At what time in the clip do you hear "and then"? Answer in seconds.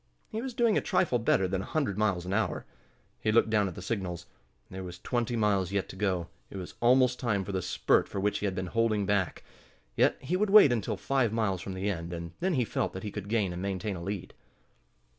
12.13-12.55